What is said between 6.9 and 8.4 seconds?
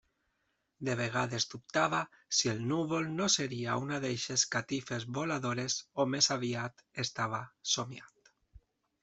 estava somiant.